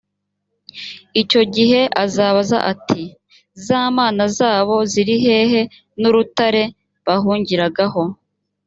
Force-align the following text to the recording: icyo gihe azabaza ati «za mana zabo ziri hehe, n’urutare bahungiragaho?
icyo 1.21 1.41
gihe 1.55 1.81
azabaza 2.03 2.57
ati 2.71 3.03
«za 3.65 3.79
mana 3.97 4.23
zabo 4.37 4.75
ziri 4.91 5.15
hehe, 5.25 5.61
n’urutare 5.99 6.63
bahungiragaho? 7.05 8.03